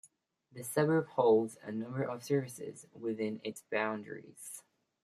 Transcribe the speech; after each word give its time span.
The 0.51 0.63
suburb 0.63 1.09
holds 1.09 1.59
a 1.61 1.71
number 1.71 2.01
of 2.01 2.23
services 2.23 2.87
within 2.95 3.39
its 3.43 3.61
boundaries. 3.61 4.63